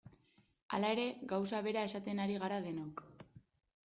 [0.77, 1.03] Hala ere,
[1.33, 3.05] gauza bera esaten ari gara denok.